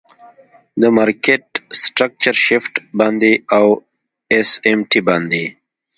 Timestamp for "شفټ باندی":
2.45-3.33